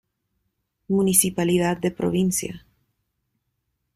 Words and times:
Municipalidad 0.87 1.77
de 1.79 1.91
Providencia. 1.91 2.65